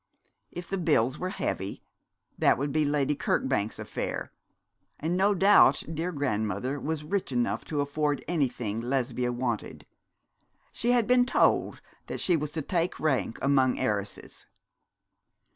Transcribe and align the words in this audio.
If 0.51 0.67
the 0.67 0.79
bills 0.79 1.19
were 1.19 1.29
heavy, 1.29 1.83
that 2.35 2.57
would 2.57 2.71
be 2.71 2.85
Lady 2.85 3.15
Kirkbank's 3.15 3.77
affair; 3.77 4.31
and 4.99 5.15
no 5.15 5.35
doubt 5.35 5.83
dear 5.93 6.11
grandmother 6.11 6.79
was 6.79 7.03
rich 7.03 7.31
enough 7.31 7.63
to 7.65 7.81
afford 7.81 8.25
anything 8.27 8.81
Lesbia 8.81 9.31
wanted. 9.31 9.85
She 10.71 10.89
had 10.89 11.05
been 11.05 11.27
told 11.27 11.81
that 12.07 12.19
she 12.19 12.35
was 12.35 12.49
to 12.53 12.63
take 12.63 12.99
rank 12.99 13.37
among 13.43 13.77
heiresses. 13.77 14.47